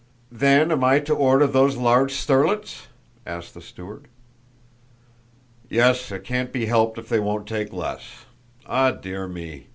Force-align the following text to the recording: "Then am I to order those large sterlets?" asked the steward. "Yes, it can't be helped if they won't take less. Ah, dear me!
"Then 0.31 0.71
am 0.71 0.83
I 0.83 0.97
to 1.01 1.13
order 1.13 1.45
those 1.45 1.75
large 1.77 2.11
sterlets?" 2.13 2.87
asked 3.23 3.53
the 3.53 3.61
steward. 3.61 4.07
"Yes, 5.69 6.11
it 6.11 6.23
can't 6.23 6.51
be 6.51 6.65
helped 6.65 6.97
if 6.97 7.07
they 7.07 7.19
won't 7.19 7.45
take 7.47 7.71
less. 7.71 8.25
Ah, 8.65 8.89
dear 8.89 9.27
me! 9.27 9.67